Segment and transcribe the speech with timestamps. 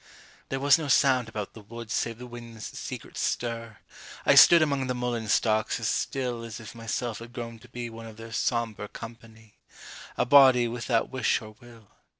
[0.49, 3.77] There was no sound about the wood Save the wind's secret stir.
[4.25, 7.87] I stood Among the mullein stalks as still As if myself had grown to be
[7.87, 9.59] One of their sombre company,
[10.17, 11.89] A body without wish or will.